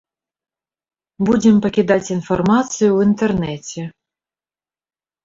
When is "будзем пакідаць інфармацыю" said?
1.27-2.87